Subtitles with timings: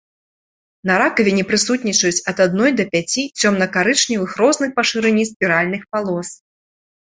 [0.89, 6.29] На ракавіне прысутнічаюць ад адной да пяці цёмна-карычневых розных па шырыні спіральных палос.